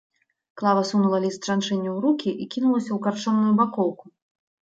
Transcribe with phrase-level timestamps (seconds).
[0.59, 4.05] Клава сунула ліст жанчыне ў рукі і кінулася ў карчомную бакоўку.